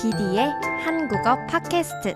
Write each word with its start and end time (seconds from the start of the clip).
디디의 0.00 0.48
한국어 0.82 1.36
팟캐스트. 1.46 2.14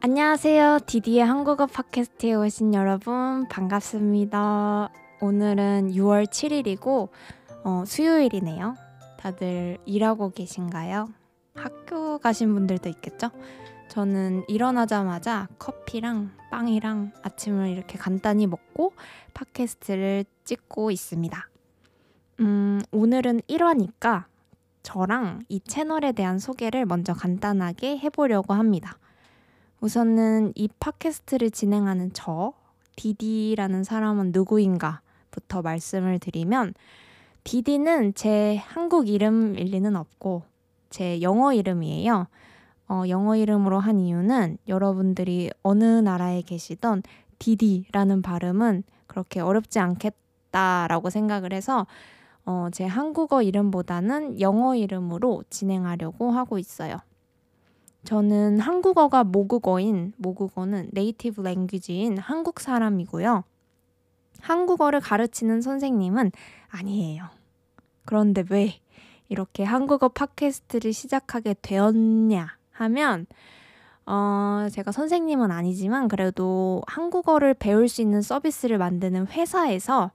안녕하세요. 0.00 0.80
디디의 0.84 1.24
한국어 1.24 1.66
팟캐스트에 1.66 2.34
오신 2.34 2.74
여러분 2.74 3.46
반갑습니다. 3.46 4.90
오늘은 5.20 5.92
6월 5.92 6.26
7일이고 6.26 7.10
어, 7.62 7.84
수요일이네요. 7.86 8.74
다들 9.20 9.78
일하고 9.86 10.30
계신가요? 10.30 11.08
학교 11.54 12.18
가신 12.18 12.52
분들도 12.52 12.88
있겠죠? 12.88 13.30
저는 13.86 14.42
일어나자마자 14.48 15.46
커피랑 15.60 16.32
빵이랑 16.50 17.12
아침을 17.22 17.68
이렇게 17.68 17.96
간단히 17.96 18.48
먹고 18.48 18.92
팟캐스트를 19.34 20.24
찍고 20.42 20.90
있습니다. 20.90 21.48
음, 22.40 22.80
오늘은 22.90 23.42
1화니까 23.42 24.24
저랑 24.88 25.40
이 25.50 25.60
채널에 25.60 26.12
대한 26.12 26.38
소개를 26.38 26.86
먼저 26.86 27.12
간단하게 27.12 27.98
해보려고 27.98 28.54
합니다. 28.54 28.96
우선은 29.82 30.52
이 30.54 30.66
팟캐스트를 30.80 31.50
진행하는 31.50 32.12
저, 32.14 32.54
디디라는 32.96 33.84
사람은 33.84 34.32
누구인가부터 34.32 35.60
말씀을 35.60 36.18
드리면, 36.18 36.72
디디는 37.44 38.14
제 38.14 38.56
한국 38.64 39.10
이름일 39.10 39.66
리는 39.66 39.94
없고, 39.94 40.44
제 40.88 41.20
영어 41.20 41.52
이름이에요. 41.52 42.26
어, 42.88 43.02
영어 43.10 43.36
이름으로 43.36 43.80
한 43.80 44.00
이유는 44.00 44.56
여러분들이 44.68 45.50
어느 45.62 45.84
나라에 45.84 46.40
계시던 46.40 47.02
디디라는 47.38 48.22
발음은 48.22 48.84
그렇게 49.06 49.40
어렵지 49.40 49.80
않겠다라고 49.80 51.10
생각을 51.10 51.52
해서 51.52 51.86
어, 52.50 52.70
제 52.72 52.86
한국어 52.86 53.42
이름보다는 53.42 54.40
영어 54.40 54.74
이름으로 54.74 55.44
진행하려고 55.50 56.30
하고 56.30 56.58
있어요. 56.58 56.96
저는 58.04 58.58
한국어가 58.58 59.22
모국어인, 59.22 60.14
모국어는 60.16 60.88
네이티브 60.92 61.42
랭귀지인 61.42 62.16
한국 62.16 62.60
사람이고요. 62.60 63.44
한국어를 64.40 65.00
가르치는 65.00 65.60
선생님은 65.60 66.32
아니에요. 66.68 67.24
그런데 68.06 68.44
왜 68.48 68.80
이렇게 69.28 69.62
한국어 69.62 70.08
팟캐스트를 70.08 70.94
시작하게 70.94 71.54
되었냐 71.60 72.56
하면, 72.70 73.26
어, 74.06 74.68
제가 74.72 74.90
선생님은 74.90 75.50
아니지만 75.50 76.08
그래도 76.08 76.80
한국어를 76.86 77.52
배울 77.52 77.88
수 77.88 78.00
있는 78.00 78.22
서비스를 78.22 78.78
만드는 78.78 79.26
회사에서 79.26 80.12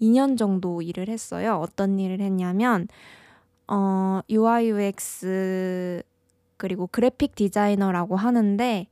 2년 0.00 0.36
정도 0.38 0.82
일을 0.82 1.08
했어요. 1.08 1.58
어떤 1.60 1.98
일을 1.98 2.20
했냐면 2.20 2.88
어, 3.68 4.20
UI 4.30 4.70
UX 4.70 6.02
그리고 6.56 6.86
그래픽 6.86 7.34
디자이너라고 7.34 8.16
하는데 8.16 8.86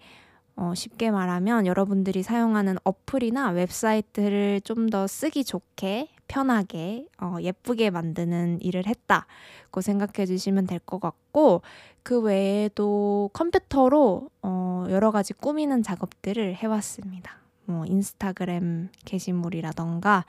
어, 0.57 0.73
쉽게 0.75 1.11
말하면 1.11 1.67
여러분들이 1.67 2.23
사용하는 2.23 2.77
어플이나 2.85 3.51
웹사이트를 3.51 4.61
좀 4.63 4.89
더 4.91 5.07
쓰기 5.07 5.45
좋게 5.45 6.09
편하게 6.29 7.07
어, 7.21 7.37
예쁘게 7.41 7.91
만드는 7.91 8.61
일을 8.61 8.87
했다고 8.87 9.81
생각해 9.81 10.27
주시면 10.27 10.67
될 10.67 10.79
것 10.81 11.01
같고 11.01 11.63
그 12.03 12.21
외에도 12.21 13.31
컴퓨터로 13.33 14.29
어, 14.43 14.87
여러 14.91 15.11
가지 15.11 15.33
꾸미는 15.33 15.83
작업들을 15.83 16.55
해왔습니다. 16.55 17.39
뭐 17.65 17.85
인스타그램 17.87 18.91
게시물이라던가 19.07 20.25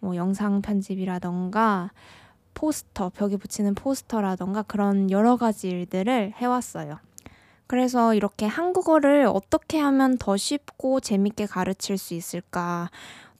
뭐 0.00 0.16
영상 0.16 0.60
편집이라던가 0.62 1.90
포스터, 2.54 3.10
벽에 3.10 3.36
붙이는 3.36 3.74
포스터라던가 3.74 4.62
그런 4.62 5.10
여러 5.10 5.36
가지 5.36 5.68
일들을 5.68 6.34
해왔어요. 6.36 6.98
그래서 7.66 8.14
이렇게 8.14 8.46
한국어를 8.46 9.26
어떻게 9.26 9.78
하면 9.78 10.18
더 10.18 10.36
쉽고 10.36 11.00
재밌게 11.00 11.46
가르칠 11.46 11.98
수 11.98 12.14
있을까, 12.14 12.90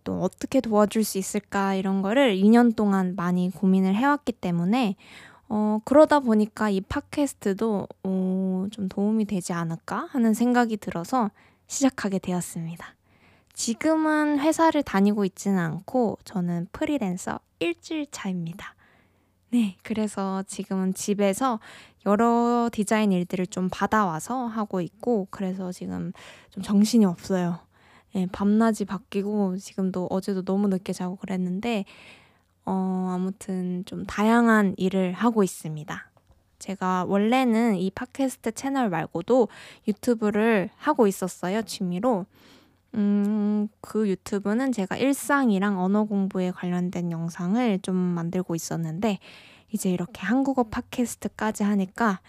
또 0.04 0.20
어떻게 0.20 0.60
도와줄 0.60 1.02
수 1.02 1.18
있을까, 1.18 1.74
이런 1.74 2.00
거를 2.00 2.36
2년 2.36 2.76
동안 2.76 3.16
많이 3.16 3.50
고민을 3.50 3.96
해왔기 3.96 4.32
때문에, 4.34 4.94
어, 5.48 5.80
그러다 5.84 6.20
보니까 6.20 6.70
이 6.70 6.80
팟캐스트도, 6.80 7.88
어, 8.04 8.66
좀 8.70 8.88
도움이 8.88 9.24
되지 9.24 9.52
않을까 9.52 10.06
하는 10.10 10.32
생각이 10.32 10.76
들어서 10.76 11.32
시작하게 11.66 12.20
되었습니다. 12.20 12.94
지금은 13.52 14.38
회사를 14.40 14.82
다니고 14.82 15.24
있지는 15.24 15.58
않고 15.58 16.18
저는 16.24 16.68
프리랜서 16.72 17.40
일주일 17.58 18.06
차입니다. 18.10 18.74
네, 19.50 19.76
그래서 19.82 20.42
지금은 20.46 20.94
집에서 20.94 21.58
여러 22.06 22.70
디자인 22.72 23.10
일들을 23.12 23.46
좀 23.48 23.68
받아와서 23.70 24.46
하고 24.46 24.80
있고, 24.80 25.26
그래서 25.30 25.72
지금 25.72 26.12
좀 26.50 26.62
정신이 26.62 27.04
없어요. 27.04 27.58
네, 28.14 28.26
밤낮이 28.30 28.84
바뀌고, 28.84 29.56
지금도 29.58 30.06
어제도 30.08 30.42
너무 30.42 30.68
늦게 30.68 30.92
자고 30.92 31.16
그랬는데, 31.16 31.84
어, 32.64 33.10
아무튼 33.12 33.84
좀 33.86 34.06
다양한 34.06 34.74
일을 34.76 35.12
하고 35.12 35.42
있습니다. 35.42 36.10
제가 36.60 37.06
원래는 37.08 37.76
이 37.76 37.90
팟캐스트 37.90 38.52
채널 38.52 38.88
말고도 38.88 39.48
유튜브를 39.88 40.70
하고 40.76 41.06
있었어요, 41.08 41.62
취미로. 41.62 42.26
음, 42.94 43.68
그 43.80 44.08
유튜브는 44.08 44.72
제가 44.72 44.96
일상이랑 44.96 45.80
언어 45.80 46.04
공부에 46.04 46.50
관련된 46.50 47.10
영상을 47.10 47.78
좀 47.80 47.96
만들고 47.96 48.54
있었는데, 48.54 49.18
이제 49.72 49.90
이렇게 49.90 50.22
한국어 50.22 50.64
팟캐스트까지 50.64 51.62
하니까, 51.62 52.20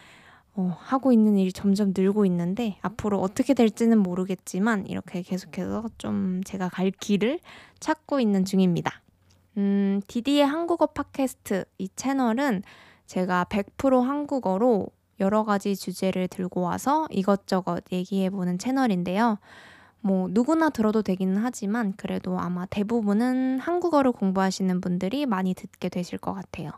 어, 0.54 0.76
하고 0.80 1.12
있는 1.12 1.38
일이 1.38 1.52
점점 1.52 1.94
늘고 1.96 2.26
있는데, 2.26 2.78
앞으로 2.82 3.20
어떻게 3.20 3.54
될지는 3.54 3.98
모르겠지만, 3.98 4.86
이렇게 4.88 5.22
계속해서 5.22 5.90
좀 5.98 6.42
제가 6.46 6.70
갈 6.70 6.92
길을 6.92 7.40
찾고 7.80 8.20
있는 8.20 8.46
중입니다. 8.46 9.02
음, 9.58 10.02
디디의 10.08 10.46
한국어 10.46 10.88
팟캐스트 10.88 11.66
이 11.78 11.90
채널은 11.96 12.64
제가 13.08 13.46
100% 13.50 14.02
한국어로 14.04 14.88
여러 15.20 15.44
가지 15.44 15.76
주제를 15.76 16.28
들고 16.28 16.62
와서 16.62 17.08
이것저것 17.12 17.84
얘기해보는 17.92 18.58
채널인데요. 18.58 19.38
뭐 20.02 20.28
누구나 20.32 20.70
들어도 20.70 21.02
되기는 21.02 21.38
하지만 21.38 21.94
그래도 21.96 22.40
아마 22.40 22.66
대부분은 22.66 23.60
한국어를 23.60 24.12
공부하시는 24.12 24.82
분들이 24.82 25.26
많이 25.26 25.54
듣게 25.54 25.90
되실 25.90 26.18
것 26.18 26.34
같아요. 26.34 26.72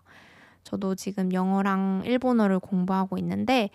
저도 0.63 0.95
지금 0.95 1.34
영어랑 1.34 2.03
일본어를 2.06 2.59
공부하고 2.59 3.17
있는데 3.17 3.69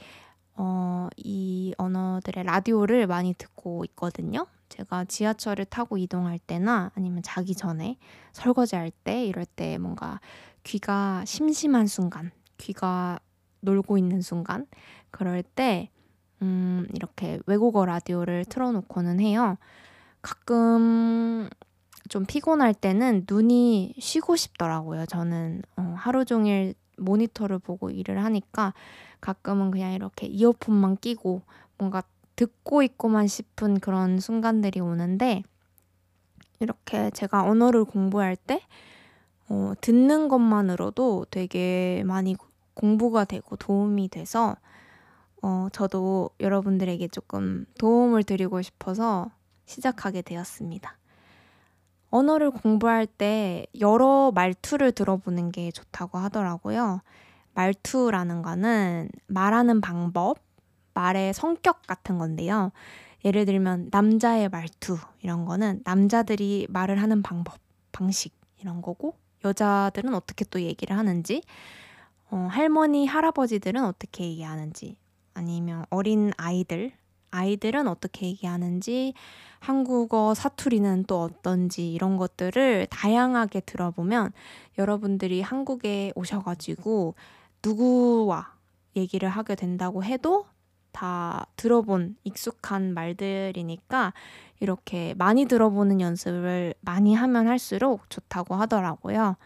어, 0.55 1.09
이 1.17 1.73
언어들의 1.79 2.45
라디오를 2.45 3.07
많이 3.07 3.33
듣고 3.35 3.85
있거든요. 3.87 4.47
제가 4.69 5.05
지하철을 5.05 5.65
타고 5.65 5.97
이동할 5.97 6.39
때나 6.39 6.91
아니면 6.95 7.23
자기 7.23 7.55
전에 7.55 7.97
설거지 8.33 8.77
할때 8.77 9.25
이럴 9.25 9.47
때 9.47 9.79
뭔가 9.79 10.21
귀가 10.65 11.25
심심한 11.25 11.87
순간, 11.87 12.33
귀가 12.59 13.19
놀고 13.61 13.99
있는 13.99 14.21
순간 14.21 14.67
그럴 15.11 15.43
때 15.43 15.91
음, 16.43 16.87
이렇게 16.95 17.41
외국어 17.47 17.85
라디오를 17.85 18.45
틀어놓고는 18.45 19.21
해요. 19.21 19.57
가끔 20.23 21.49
좀 22.09 22.25
피곤할 22.27 22.75
때는 22.75 23.27
눈이 23.29 23.95
쉬고 23.99 24.37
싶더라고요. 24.37 25.07
저는 25.07 25.63
어, 25.77 25.95
하루 25.97 26.25
종일 26.25 26.75
모니터를 26.97 27.59
보고 27.59 27.91
일을 27.91 28.25
하니까 28.25 28.75
가끔은 29.21 29.71
그냥 29.71 29.93
이렇게 29.93 30.27
이어폰만 30.27 30.97
끼고 30.99 31.43
뭔가 31.77 32.03
듣고 32.37 32.83
있고만 32.83 33.27
싶은 33.27 33.81
그런 33.81 34.21
순간들이 34.21 34.81
오는데 34.81 35.43
이렇게 36.61 37.11
제가 37.11 37.45
언어를 37.45 37.85
공부할 37.85 38.37
때 38.37 38.63
어, 39.49 39.73
듣는 39.81 40.29
것만으로도 40.29 41.27
되게 41.31 42.03
많이 42.05 42.37
공부가 42.75 43.25
되고 43.25 43.57
도움이 43.57 44.09
돼서 44.09 44.57
어, 45.43 45.69
저도 45.73 46.31
여러분들에게 46.41 47.09
조금 47.09 47.67
도움을 47.79 48.25
드리고 48.25 48.63
싶어서 48.63 49.31
시작하게 49.67 50.23
되었습니다. 50.23 50.97
언어를 52.11 52.51
공부할 52.51 53.07
때 53.07 53.67
여러 53.81 54.33
말투를 54.35 54.93
들어보는 54.93 55.53
게 55.53 55.71
좋다고 55.71 56.19
하더라고요. 56.19 57.03
말투라는 57.55 58.43
거는 58.43 59.11
말하는 59.27 59.81
방법, 59.81 60.39
말의 60.95 61.35
성격 61.35 61.87
같은 61.87 62.19
건데요. 62.19 62.73
예를 63.25 63.45
들면 63.45 63.89
남자의 63.91 64.49
말투 64.49 64.97
이런 65.21 65.45
거는 65.45 65.83
남자들이 65.85 66.67
말을 66.71 67.03
하는 67.03 67.23
방법, 67.23 67.59
방식 67.93 68.33
이런 68.61 68.81
거고 68.81 69.17
여자들은 69.45 70.15
어떻게 70.15 70.45
또 70.45 70.61
얘기를 70.61 70.97
하는지 70.97 71.43
어, 72.31 72.49
할머니, 72.51 73.07
할아버지들은 73.07 73.85
어떻게 73.85 74.25
얘기하는지 74.25 74.97
아니면 75.39 75.85
어린 75.91 76.33
아이들, 76.37 76.91
아이들은 77.31 77.87
어떻게 77.87 78.27
얘기하는지, 78.27 79.15
한국어 79.61 80.35
사투리는 80.35 81.05
또 81.05 81.23
어떤지 81.23 81.93
이런 81.93 82.17
것들을 82.17 82.89
다양하게 82.91 83.61
들어보면 83.61 84.33
여러분들이 84.79 85.41
한국에 85.41 86.13
오셔가지고 86.17 87.15
누구와 87.65 88.53
얘기를 88.97 89.29
하게 89.29 89.55
된다고 89.55 90.03
해도 90.03 90.47
다 90.91 91.47
들어본 91.55 92.17
익숙한 92.25 92.93
말들이니까 92.95 94.15
이렇게 94.59 95.15
많이 95.15 95.47
들어보는 95.47 96.01
연습을 96.01 96.75
많이 96.81 97.15
하면 97.15 97.47
할수록 97.47 98.11
좋다고 98.11 98.57
하더라고요. 98.57 99.37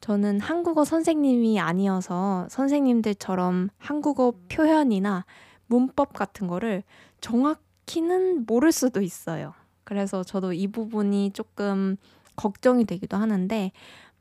저는 0.00 0.40
한국어 0.40 0.84
선생님이 0.84 1.60
아니어서 1.60 2.46
선생님들처럼 2.50 3.68
한국어 3.78 4.32
표현이나 4.48 5.24
문법 5.66 6.12
같은 6.12 6.46
거를 6.46 6.82
정확히는 7.20 8.46
모를 8.46 8.72
수도 8.72 9.02
있어요. 9.02 9.54
그래서 9.84 10.22
저도 10.22 10.52
이 10.52 10.66
부분이 10.68 11.32
조금 11.32 11.96
걱정이 12.36 12.84
되기도 12.84 13.16
하는데, 13.16 13.72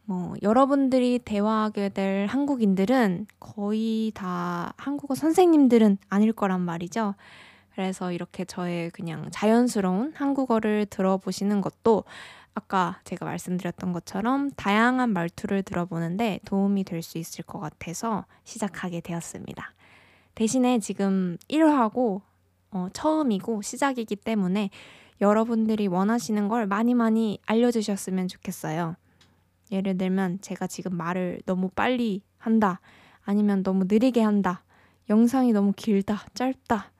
뭐, 0.05 0.33
여러분들이 0.41 1.19
대화하게 1.19 1.89
될 1.89 2.25
한국인들은 2.27 3.27
거의 3.39 4.11
다 4.15 4.73
한국어 4.77 5.15
선생님들은 5.15 5.97
아닐 6.09 6.31
거란 6.33 6.61
말이죠. 6.61 7.15
그래서 7.75 8.11
이렇게 8.11 8.43
저의 8.45 8.89
그냥 8.89 9.27
자연스러운 9.31 10.13
한국어를 10.15 10.87
들어보시는 10.87 11.61
것도 11.61 12.05
아까 12.57 12.99
제가 13.03 13.23
말씀드렸던 13.23 13.93
것처럼 13.93 14.49
다양한 14.51 15.13
말투를 15.13 15.61
들어보는데 15.61 16.39
도움이 16.45 16.85
될 16.85 17.03
수 17.03 17.19
있을 17.19 17.45
것 17.45 17.59
같아서 17.59 18.25
시작하게 18.43 19.01
되었습니다. 19.01 19.73
대신에 20.33 20.79
지금 20.79 21.37
1화고 21.49 22.21
어, 22.71 22.87
처음이고 22.93 23.61
시작이기 23.61 24.15
때문에 24.15 24.71
여러분들이 25.21 25.85
원하시는 25.85 26.47
걸 26.47 26.65
많이 26.65 26.95
많이 26.95 27.39
알려주셨으면 27.45 28.27
좋겠어요. 28.27 28.95
예를 29.71 29.97
들면 29.97 30.39
제가 30.41 30.65
지금 30.65 30.97
말을 30.97 31.41
너무 31.45 31.69
빨리 31.69 32.23
한다. 32.39 32.79
아니면 33.23 33.61
너무 33.61 33.85
느리게 33.87 34.21
한다. 34.21 34.63
영상이 35.11 35.53
너무 35.53 35.73
길다. 35.75 36.25
짧다. 36.33 36.91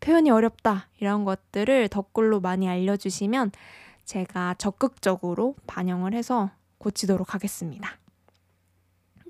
표현이 0.00 0.30
어렵다. 0.30 0.88
이런 1.00 1.24
것들을 1.24 1.88
댓글로 1.88 2.40
많이 2.40 2.68
알려주시면 2.68 3.52
제가 4.08 4.54
적극적으로 4.54 5.54
반영을 5.66 6.14
해서 6.14 6.50
고치도록 6.78 7.34
하겠습니다. 7.34 7.98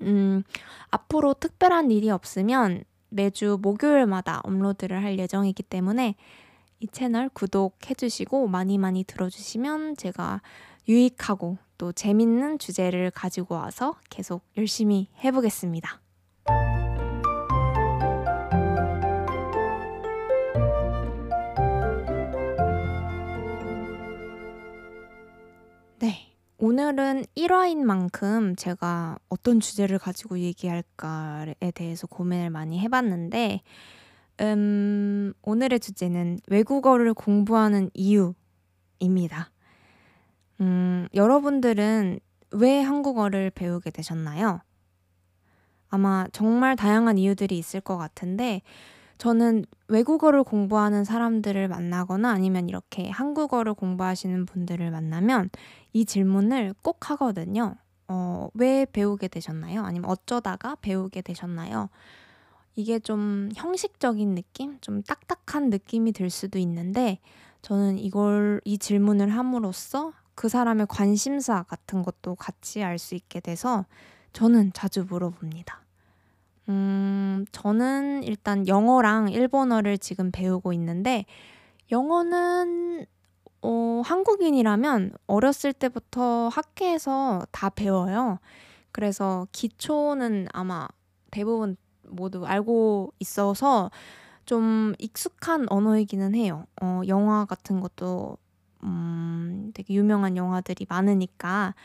음, 0.03 0.43
앞으로 0.89 1.33
특별한 1.33 1.91
일이 1.91 2.09
없으면 2.09 2.85
매주 3.09 3.59
목요일마다 3.61 4.39
업로드를 4.45 5.03
할 5.03 5.19
예정이기 5.19 5.63
때문에 5.63 6.15
이 6.79 6.87
채널 6.87 7.27
구독해주시고 7.27 8.47
많이 8.47 8.77
많이 8.77 9.03
들어주시면 9.03 9.97
제가 9.97 10.41
유익하고 10.87 11.57
또 11.77 11.91
재밌는 11.91 12.57
주제를 12.57 13.11
가지고 13.11 13.55
와서 13.55 13.97
계속 14.09 14.43
열심히 14.55 15.09
해보겠습니다. 15.21 15.99
오늘은 26.89 27.25
1화인 27.35 27.83
만큼 27.83 28.55
제가 28.55 29.19
어떤 29.29 29.59
주제를 29.59 29.99
가지고 29.99 30.39
얘기할까에 30.39 31.53
대해서 31.75 32.07
고민을 32.07 32.49
많이 32.49 32.79
해봤는데, 32.79 33.61
음, 34.41 35.31
오늘의 35.43 35.81
주제는 35.81 36.39
외국어를 36.47 37.13
공부하는 37.13 37.91
이유입니다. 37.93 39.51
음, 40.61 41.07
여러분들은 41.13 42.21
왜 42.53 42.81
한국어를 42.81 43.51
배우게 43.51 43.91
되셨나요? 43.91 44.61
아마 45.89 46.25
정말 46.31 46.75
다양한 46.75 47.19
이유들이 47.19 47.55
있을 47.55 47.81
것 47.81 47.97
같은데, 47.97 48.63
저는 49.19 49.65
외국어를 49.89 50.43
공부하는 50.43 51.03
사람들을 51.03 51.67
만나거나 51.67 52.31
아니면 52.31 52.69
이렇게 52.69 53.09
한국어를 53.09 53.73
공부하시는 53.73 54.45
분들을 54.45 54.89
만나면 54.91 55.49
이 55.93 56.05
질문을 56.05 56.73
꼭 56.81 57.11
하거든요. 57.11 57.75
어, 58.07 58.47
왜 58.53 58.85
배우게 58.85 59.27
되셨나요? 59.27 59.83
아니면 59.83 60.09
어쩌다가 60.09 60.77
배우게 60.81 61.21
되셨나요? 61.21 61.89
이게 62.75 62.97
좀 62.97 63.49
형식적인 63.55 64.35
느낌? 64.35 64.79
좀 64.79 65.03
딱딱한 65.03 65.69
느낌이 65.69 66.13
들 66.13 66.29
수도 66.29 66.57
있는데 66.57 67.19
저는 67.61 67.97
이걸, 67.99 68.61
이 68.63 68.77
질문을 68.77 69.29
함으로써 69.35 70.13
그 70.33 70.47
사람의 70.47 70.87
관심사 70.87 71.63
같은 71.63 72.03
것도 72.03 72.35
같이 72.35 72.81
알 72.83 72.97
수 72.97 73.15
있게 73.15 73.41
돼서 73.41 73.85
저는 74.31 74.71
자주 74.73 75.05
물어봅니다. 75.09 75.81
음, 76.69 76.98
저는 77.59 78.23
일단 78.23 78.65
영어랑 78.69 79.29
일본어를 79.29 79.97
지금 79.97 80.31
배우고 80.31 80.71
있는데, 80.73 81.25
영어는, 81.91 83.05
어, 83.61 84.01
한국인이라면 84.05 85.11
어렸을 85.27 85.73
때부터 85.73 86.47
학교에서 86.47 87.45
다 87.51 87.69
배워요. 87.69 88.39
그래서 88.93 89.45
기초는 89.51 90.47
아마 90.53 90.87
대부분 91.31 91.75
모두 92.07 92.45
알고 92.45 93.11
있어서 93.19 93.91
좀 94.45 94.93
익숙한 94.97 95.65
언어이기는 95.69 96.35
해요. 96.35 96.65
어, 96.81 97.01
영화 97.09 97.43
같은 97.43 97.81
것도, 97.81 98.37
음, 98.83 99.71
되게 99.73 99.95
유명한 99.95 100.37
영화들이 100.37 100.85
많으니까. 100.87 101.75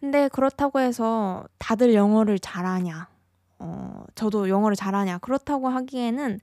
근데 0.00 0.28
그렇다고 0.28 0.80
해서 0.80 1.44
다들 1.58 1.92
영어를 1.92 2.38
잘하냐? 2.38 3.17
어, 3.58 4.04
저도 4.14 4.48
영어를 4.48 4.76
잘하냐. 4.76 5.18
그렇다고 5.18 5.68
하기에는, 5.68 6.40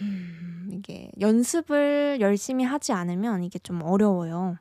음, 0.00 0.70
이게 0.72 1.10
연습을 1.20 2.18
열심히 2.20 2.64
하지 2.64 2.92
않으면 2.92 3.44
이게 3.44 3.58
좀 3.58 3.82
어려워요. 3.82 4.56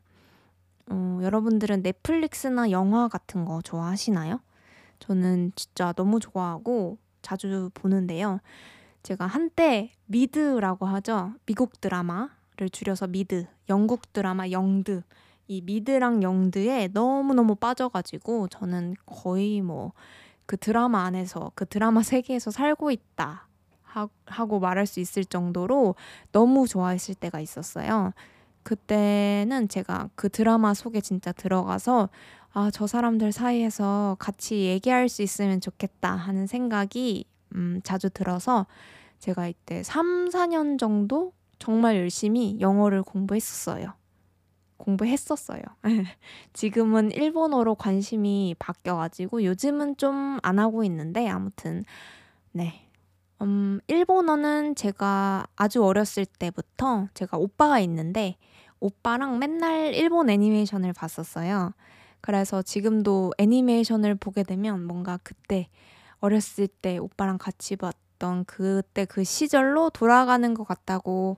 어, 0.89 1.19
여러분들은 1.21 1.83
넷플릭스나 1.83 2.71
영화 2.71 3.07
같은 3.07 3.45
거 3.45 3.61
좋아하시나요? 3.61 4.39
저는 4.99 5.51
진짜 5.55 5.93
너무 5.93 6.19
좋아하고 6.19 6.97
자주 7.21 7.69
보는데요. 7.73 8.39
제가 9.03 9.27
한때 9.27 9.91
미드라고 10.07 10.85
하죠. 10.85 11.33
미국 11.45 11.79
드라마를 11.79 12.69
줄여서 12.71 13.07
미드, 13.07 13.45
영국 13.69 14.11
드라마 14.11 14.49
영드. 14.49 15.03
이 15.47 15.61
미드랑 15.61 16.21
영드에 16.21 16.89
너무너무 16.93 17.55
빠져가지고 17.55 18.49
저는 18.49 18.95
거의 19.05 19.61
뭐 19.61 19.93
그 20.49 20.57
드라마 20.57 21.03
안에서 21.03 21.51
그 21.53 21.67
드라마 21.67 22.01
세계에서 22.01 22.49
살고 22.49 22.89
있다 22.89 23.47
하고 24.25 24.59
말할 24.59 24.87
수 24.87 24.99
있을 24.99 25.23
정도로 25.23 25.93
너무 26.31 26.67
좋아했을 26.67 27.13
때가 27.13 27.39
있었어요. 27.39 28.13
그때는 28.63 29.67
제가 29.67 30.09
그 30.15 30.27
드라마 30.27 30.73
속에 30.73 31.01
진짜 31.01 31.31
들어가서 31.33 32.09
아, 32.51 32.71
저 32.73 32.87
사람들 32.87 33.31
사이에서 33.31 34.17
같이 34.17 34.61
얘기할 34.61 35.07
수 35.07 35.21
있으면 35.21 35.61
좋겠다 35.61 36.15
하는 36.15 36.47
생각이 36.47 37.25
음, 37.53 37.79
자주 37.83 38.09
들어서 38.09 38.65
제가 39.19 39.47
이때 39.47 39.83
3, 39.83 40.29
4년 40.29 40.79
정도 40.79 41.31
정말 41.59 41.97
열심히 41.97 42.59
영어를 42.59 43.03
공부했었어요. 43.03 43.93
공부했었어요. 44.79 45.61
지금은 46.53 47.11
일본어로 47.11 47.75
관심이 47.75 48.55
바뀌어가지고 48.57 49.43
요즘은 49.43 49.97
좀 49.97 50.39
안 50.43 50.59
하고 50.59 50.83
있는데 50.83 51.27
아무튼 51.27 51.83
네. 52.51 52.85
음, 53.41 53.79
일본어는 53.87 54.75
제가 54.75 55.47
아주 55.55 55.83
어렸을 55.83 56.25
때부터 56.25 57.07
제가 57.13 57.37
오빠가 57.37 57.79
있는데 57.79 58.35
오빠랑 58.79 59.39
맨날 59.39 59.93
일본 59.93 60.29
애니메이션을 60.29 60.93
봤었어요. 60.93 61.73
그래서 62.21 62.61
지금도 62.61 63.33
애니메이션을 63.37 64.15
보게 64.15 64.43
되면 64.43 64.85
뭔가 64.85 65.17
그때 65.23 65.69
어렸을 66.19 66.67
때 66.67 66.97
오빠랑 66.97 67.37
같이 67.37 67.77
봤던 67.77 68.45
그때 68.45 69.05
그 69.05 69.23
시절로 69.23 69.89
돌아가는 69.89 70.53
것 70.53 70.65
같다고 70.65 71.37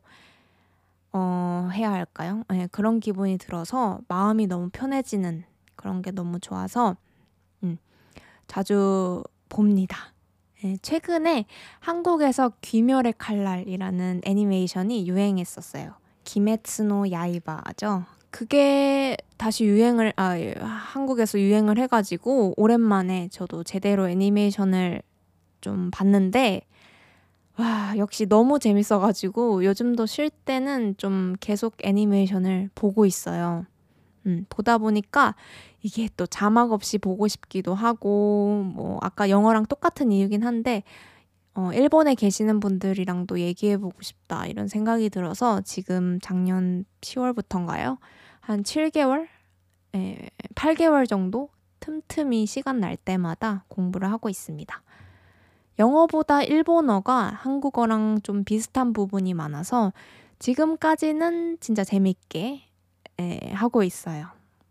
어, 1.13 1.69
해야 1.73 1.91
할까요? 1.91 2.43
네, 2.49 2.67
그런 2.71 2.99
기분이 2.99 3.37
들어서 3.37 3.99
마음이 4.07 4.47
너무 4.47 4.69
편해지는 4.71 5.43
그런 5.75 6.01
게 6.01 6.11
너무 6.11 6.39
좋아서 6.39 6.95
음, 7.63 7.77
자주 8.47 9.23
봅니다. 9.49 10.13
네, 10.63 10.77
최근에 10.81 11.45
한국에서 11.79 12.53
귀멸의 12.61 13.15
칼날이라는 13.17 14.21
애니메이션이 14.23 15.07
유행했었어요. 15.07 15.93
기메츠노 16.23 17.11
야이바죠. 17.11 18.03
그게 18.29 19.17
다시 19.37 19.65
유행을 19.65 20.13
아 20.15 20.39
예, 20.39 20.53
한국에서 20.59 21.39
유행을 21.39 21.77
해가지고 21.79 22.53
오랜만에 22.55 23.27
저도 23.29 23.63
제대로 23.63 24.07
애니메이션을 24.07 25.01
좀 25.59 25.89
봤는데 25.91 26.61
와, 27.57 27.93
역시 27.97 28.25
너무 28.25 28.59
재밌어가지고 28.59 29.65
요즘도 29.65 30.05
쉴 30.05 30.29
때는 30.29 30.95
좀 30.97 31.35
계속 31.39 31.75
애니메이션을 31.83 32.69
보고 32.75 33.05
있어요. 33.05 33.65
음, 34.25 34.45
보다 34.49 34.77
보니까 34.77 35.35
이게 35.81 36.07
또 36.15 36.25
자막 36.27 36.71
없이 36.71 36.97
보고 36.97 37.27
싶기도 37.27 37.73
하고, 37.73 38.63
뭐, 38.75 38.99
아까 39.01 39.29
영어랑 39.29 39.65
똑같은 39.65 40.11
이유긴 40.11 40.43
한데, 40.43 40.83
어, 41.53 41.71
일본에 41.73 42.15
계시는 42.15 42.59
분들이랑도 42.59 43.39
얘기해보고 43.39 44.01
싶다 44.01 44.45
이런 44.45 44.67
생각이 44.67 45.09
들어서 45.09 45.61
지금 45.61 46.19
작년 46.21 46.85
10월부터인가요? 47.01 47.97
한 48.39 48.63
7개월? 48.63 49.27
에, 49.95 50.29
8개월 50.55 51.09
정도 51.09 51.49
틈틈이 51.81 52.45
시간 52.45 52.79
날 52.79 52.95
때마다 52.95 53.65
공부를 53.67 54.09
하고 54.09 54.29
있습니다. 54.29 54.81
영어보다 55.81 56.43
일본어가 56.43 57.33
한국어랑 57.41 58.21
좀 58.21 58.43
비슷한 58.43 58.93
부분이 58.93 59.33
많아서 59.33 59.93
지금까지는 60.37 61.57
진짜 61.59 61.83
재밌게 61.83 62.61
에, 63.19 63.51
하고 63.53 63.81
있어요. 63.81 64.27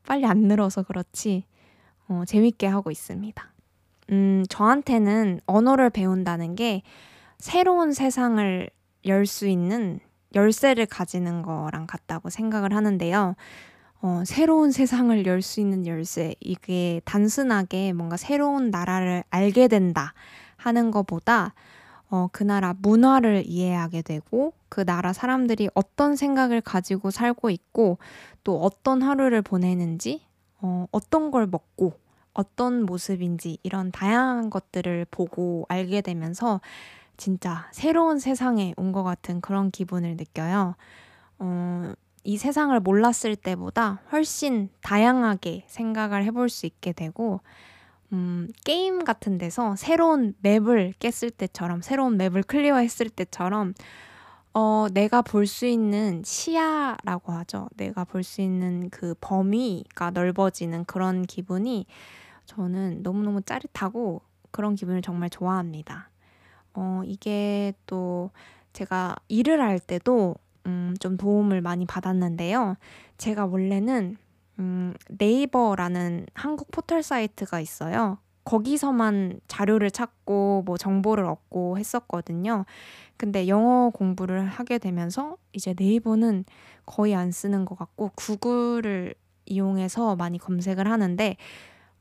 빨리 0.06 0.24
안 0.24 0.38
늘어서 0.42 0.84
그렇지 0.84 1.44
어, 2.08 2.22
재밌게 2.26 2.68
하고 2.68 2.92
있습니다. 2.92 3.52
음, 4.12 4.44
저한테는 4.48 5.40
언어를 5.46 5.90
배운다는 5.90 6.54
게 6.54 6.82
새로운 7.38 7.92
세상을 7.92 8.70
열 9.06 9.26
수 9.26 9.48
있는 9.48 9.98
열쇠를 10.36 10.86
가지는 10.86 11.42
거랑 11.42 11.88
같다고 11.88 12.30
생각을 12.30 12.72
하는데요. 12.72 13.34
어, 14.02 14.22
새로운 14.24 14.70
세상을 14.70 15.26
열 15.26 15.42
수 15.42 15.60
있는 15.60 15.86
열쇠. 15.86 16.34
이게 16.40 17.00
단순하게 17.04 17.94
뭔가 17.94 18.16
새로운 18.16 18.70
나라를 18.70 19.24
알게 19.30 19.66
된다 19.68 20.14
하는 20.60 20.90
것보다 20.90 21.54
어, 22.10 22.28
그 22.32 22.42
나라 22.42 22.74
문화를 22.78 23.44
이해하게 23.46 24.02
되고 24.02 24.52
그 24.68 24.84
나라 24.84 25.12
사람들이 25.12 25.70
어떤 25.74 26.16
생각을 26.16 26.60
가지고 26.60 27.10
살고 27.10 27.50
있고 27.50 27.98
또 28.44 28.60
어떤 28.60 29.02
하루를 29.02 29.42
보내는지 29.42 30.22
어, 30.60 30.86
어떤 30.90 31.30
걸 31.30 31.46
먹고 31.46 31.94
어떤 32.32 32.84
모습인지 32.84 33.58
이런 33.62 33.90
다양한 33.92 34.50
것들을 34.50 35.06
보고 35.10 35.66
알게 35.68 36.00
되면서 36.00 36.60
진짜 37.16 37.68
새로운 37.72 38.18
세상에 38.18 38.74
온 38.76 38.92
것 38.92 39.02
같은 39.04 39.40
그런 39.40 39.70
기분을 39.70 40.16
느껴요. 40.16 40.74
어, 41.38 41.92
이 42.24 42.36
세상을 42.36 42.78
몰랐을 42.80 43.36
때보다 43.42 44.00
훨씬 44.12 44.68
다양하게 44.82 45.64
생각을 45.68 46.24
해볼 46.24 46.48
수 46.48 46.66
있게 46.66 46.92
되고, 46.92 47.40
음, 48.12 48.48
게임 48.64 49.04
같은 49.04 49.38
데서 49.38 49.76
새로운 49.76 50.34
맵을 50.40 50.94
깼을 50.98 51.30
때처럼, 51.30 51.80
새로운 51.82 52.16
맵을 52.16 52.42
클리어했을 52.42 53.08
때처럼, 53.10 53.74
어, 54.54 54.86
내가 54.92 55.22
볼 55.22 55.46
수 55.46 55.66
있는 55.66 56.22
시야라고 56.24 57.32
하죠. 57.32 57.68
내가 57.76 58.04
볼 58.04 58.22
수 58.24 58.40
있는 58.42 58.90
그 58.90 59.14
범위가 59.20 60.10
넓어지는 60.10 60.84
그런 60.86 61.22
기분이 61.24 61.86
저는 62.46 63.02
너무너무 63.02 63.42
짜릿하고 63.42 64.22
그런 64.50 64.74
기분을 64.74 65.02
정말 65.02 65.30
좋아합니다. 65.30 66.10
어, 66.74 67.02
이게 67.04 67.74
또 67.86 68.30
제가 68.72 69.16
일을 69.28 69.60
할 69.62 69.78
때도 69.80 70.36
음, 70.66 70.94
좀 71.00 71.16
도움을 71.16 71.60
많이 71.62 71.86
받았는데요. 71.86 72.76
제가 73.18 73.46
원래는 73.46 74.16
음, 74.58 74.94
네이버라는 75.08 76.26
한국 76.34 76.70
포털 76.70 77.02
사이트가 77.02 77.60
있어요. 77.60 78.18
거기서만 78.44 79.40
자료를 79.48 79.90
찾고 79.90 80.62
뭐 80.66 80.76
정보를 80.76 81.24
얻고 81.24 81.78
했었거든요. 81.78 82.64
근데 83.16 83.48
영어 83.48 83.90
공부를 83.90 84.46
하게 84.46 84.78
되면서 84.78 85.36
이제 85.52 85.74
네이버는 85.78 86.44
거의 86.86 87.14
안 87.14 87.30
쓰는 87.32 87.64
것 87.64 87.78
같고 87.78 88.10
구글을 88.16 89.14
이용해서 89.46 90.16
많이 90.16 90.38
검색을 90.38 90.88
하는데 90.90 91.36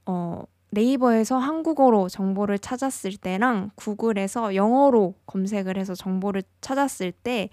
어, 0.05 0.43
네이버에서 0.71 1.37
한국어로 1.37 2.09
정보를 2.09 2.59
찾았을 2.59 3.17
때랑 3.17 3.71
구글에서 3.75 4.55
영어로 4.55 5.15
검색을 5.25 5.77
해서 5.77 5.95
정보를 5.95 6.43
찾았을 6.61 7.11
때 7.11 7.49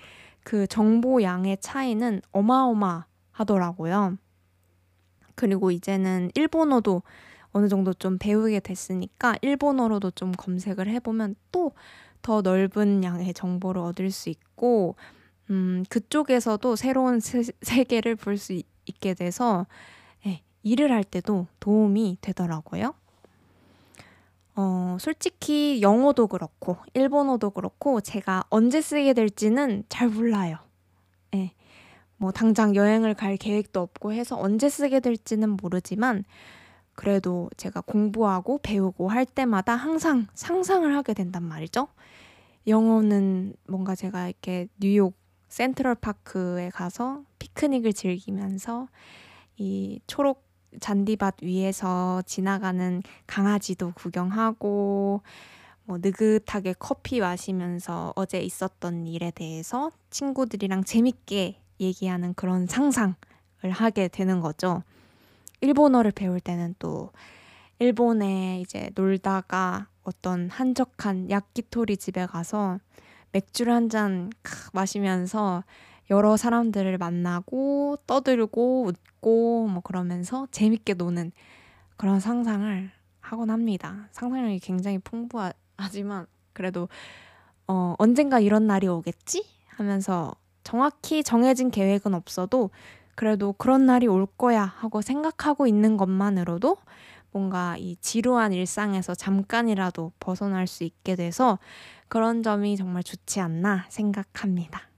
그 0.46 0.68
정보 0.68 1.24
양의 1.24 1.58
차이는 1.60 2.22
어마어마하더라고요. 2.30 4.16
그리고 5.36 5.70
이제는 5.70 6.32
일본어도 6.34 7.02
어느 7.52 7.68
정도 7.68 7.94
좀 7.94 8.18
배우게 8.18 8.60
됐으니까 8.60 9.36
일본어로도 9.40 10.10
좀 10.10 10.32
검색을 10.32 10.88
해보면 10.88 11.36
또 11.52 11.72
더 12.26 12.42
넓은 12.42 13.04
양의 13.04 13.34
정보를 13.34 13.80
얻을 13.82 14.10
수 14.10 14.30
있고, 14.30 14.96
음, 15.48 15.84
그쪽에서도 15.88 16.74
새로운 16.74 17.20
세, 17.20 17.44
세계를 17.62 18.16
볼 18.16 18.36
수 18.36 18.60
있게 18.84 19.14
돼서 19.14 19.66
네, 20.24 20.42
일을 20.64 20.90
할 20.90 21.04
때도 21.04 21.46
도움이 21.60 22.18
되더라고요. 22.20 22.94
어, 24.56 24.96
솔직히 24.98 25.82
영어도 25.82 26.26
그렇고, 26.26 26.78
일본어도 26.94 27.50
그렇고, 27.50 28.00
제가 28.00 28.42
언제 28.48 28.80
쓰게 28.80 29.12
될지는 29.12 29.84
잘 29.88 30.08
몰라요. 30.08 30.58
예. 31.34 31.52
네. 32.18 32.22
뭐, 32.24 32.32
당장 32.32 32.74
여행을 32.74 33.14
갈 33.14 33.36
계획도 33.36 33.80
없고 33.80 34.12
해서 34.12 34.38
언제 34.38 34.68
쓰게 34.68 35.00
될지는 35.00 35.50
모르지만, 35.50 36.24
그래도 36.94 37.50
제가 37.56 37.82
공부하고 37.82 38.58
배우고 38.62 39.08
할 39.08 39.26
때마다 39.26 39.76
항상 39.76 40.26
상상을 40.34 40.96
하게 40.96 41.14
된단 41.14 41.42
말이죠. 41.42 41.88
영어는 42.66 43.54
뭔가 43.68 43.94
제가 43.94 44.28
이렇게 44.28 44.66
뉴욕 44.80 45.14
센트럴 45.48 45.94
파크에 45.94 46.70
가서 46.70 47.22
피크닉을 47.38 47.92
즐기면서 47.92 48.88
이 49.58 50.00
초록 50.06 50.42
잔디밭 50.80 51.42
위에서 51.42 52.22
지나가는 52.26 53.02
강아지도 53.26 53.92
구경하고 53.94 55.22
뭐 55.84 55.98
느긋하게 55.98 56.74
커피 56.78 57.20
마시면서 57.20 58.12
어제 58.16 58.40
있었던 58.40 59.06
일에 59.06 59.30
대해서 59.30 59.90
친구들이랑 60.10 60.84
재밌게 60.84 61.60
얘기하는 61.80 62.34
그런 62.34 62.66
상상을 62.66 63.16
하게 63.70 64.08
되는 64.08 64.40
거죠. 64.40 64.82
일본어를 65.60 66.10
배울 66.12 66.40
때는 66.40 66.74
또 66.78 67.10
일본에 67.78 68.60
이제 68.60 68.90
놀다가 68.94 69.88
어떤 70.02 70.48
한적한 70.50 71.30
야끼토리 71.30 71.96
집에 71.96 72.26
가서 72.26 72.78
맥주를 73.32 73.72
한 73.72 73.88
잔 73.88 74.30
마시면서 74.72 75.64
여러 76.10 76.36
사람들을 76.36 76.96
만나고 76.98 77.98
떠들고 78.06 78.86
웃고 78.86 79.66
뭐 79.68 79.80
그러면서 79.82 80.46
재밌게 80.52 80.94
노는 80.94 81.32
그런 81.96 82.20
상상을 82.20 82.90
하곤 83.20 83.50
합니다. 83.50 84.08
상상력이 84.12 84.60
굉장히 84.60 84.98
풍부하지만 84.98 86.26
그래도 86.52 86.88
어, 87.66 87.94
언젠가 87.98 88.38
이런 88.38 88.66
날이 88.68 88.86
오겠지 88.86 89.44
하면서 89.66 90.32
정확히 90.66 91.22
정해진 91.22 91.70
계획은 91.70 92.12
없어도 92.12 92.70
그래도 93.14 93.52
그런 93.52 93.86
날이 93.86 94.08
올 94.08 94.26
거야 94.26 94.64
하고 94.64 95.00
생각하고 95.00 95.68
있는 95.68 95.96
것만으로도 95.96 96.76
뭔가 97.30 97.76
이 97.78 97.94
지루한 98.00 98.52
일상에서 98.52 99.14
잠깐이라도 99.14 100.10
벗어날 100.18 100.66
수 100.66 100.82
있게 100.82 101.14
돼서 101.14 101.60
그런 102.08 102.42
점이 102.42 102.76
정말 102.76 103.04
좋지 103.04 103.38
않나 103.38 103.84
생각합니다. 103.90 104.90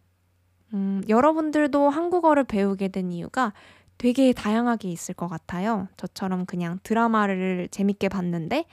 음, 0.73 1.03
여러분들도 1.07 1.91
한국어를 1.91 2.45
배우게 2.45 2.89
된 2.89 3.13
이유가 3.13 3.53
되게 3.99 4.33
다양하게 4.33 4.89
있을 4.89 5.15
것 5.15 5.29
같아요. 5.29 5.89
저처럼 5.99 6.47
그냥 6.47 6.79
드라마를 6.83 7.69
재밌게 7.71 8.09
봤는데 8.09 8.65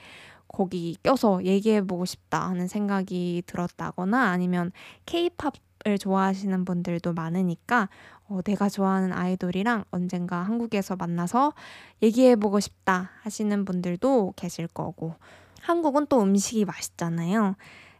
거기 0.48 0.96
껴서 1.02 1.44
얘기해보고 1.44 2.06
싶다 2.06 2.48
하는 2.48 2.68
생각이 2.68 3.42
들었다거나 3.44 4.30
아니면 4.30 4.72
케이팝 5.04 5.65
을 5.86 5.98
좋아하시는 5.98 6.64
분들도 6.64 7.12
많으니까 7.12 7.88
어, 8.28 8.42
내가 8.42 8.68
좋아하는 8.68 9.12
아이돌이랑 9.12 9.84
언젠가 9.92 10.42
한국에서 10.42 10.96
만나서 10.96 11.52
얘기해보고 12.02 12.58
싶다 12.58 13.10
하시는 13.22 13.64
분들도 13.64 14.32
계실 14.34 14.66
거고 14.66 15.14
한국은 15.60 16.06
또 16.08 16.22
음식이 16.22 16.64
맛있잖아요. 16.64 17.54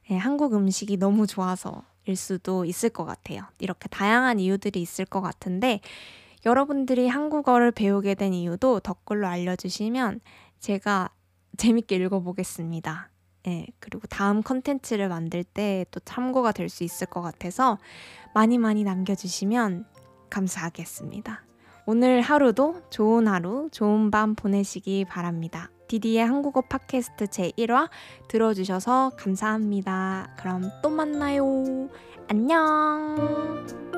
네, 0.09 0.17
한국 0.17 0.55
음식이 0.55 0.97
너무 0.97 1.29
좋아서 1.29 1.85
일 2.07 2.17
수도 2.17 2.65
있을 2.65 2.89
것 2.89 3.05
같아요. 3.05 3.43
이렇게 3.59 3.89
다양한 3.89 4.41
이유들이 4.41 4.81
있을 4.81 5.05
것 5.05 5.21
같은데 5.21 5.81
여러분들이 6.45 7.09
한국어를 7.09 7.73
배우게 7.73 8.15
된 8.15 8.33
이유도 8.33 8.81
댓글로 8.81 9.27
알려주시면 9.27 10.21
제가 10.59 11.11
재밌게 11.57 11.97
읽어보겠습니다. 11.97 13.11
예, 13.47 13.67
그리고 13.81 14.07
다음 14.09 14.43
컨텐츠를 14.43 15.09
만들 15.09 15.45
때 15.45 15.85
또 15.91 16.01
참고가 16.01 16.53
될 16.53 16.69
수 16.69 16.85
있을 16.85 17.07
것 17.07 17.23
같아서 17.23 17.79
많이 18.35 18.59
많이 18.59 18.85
남겨주시면 18.85 19.87
감사하겠습니다. 20.31 21.45
오늘 21.87 22.21
하루도 22.21 22.83
좋은 22.91 23.29
하루, 23.29 23.69
좋은 23.71 24.11
밤 24.11 24.35
보내시기 24.35 25.05
바랍니다. 25.05 25.71
디디의 25.89 26.27
한국어 26.27 26.63
팟캐스트 26.63 27.27
제1화 27.27 27.89
들어주셔서 28.29 29.13
감사합니다. 29.17 30.35
그럼 30.37 30.69
또 30.83 30.91
만나요. 30.91 31.89
안녕. 32.29 33.96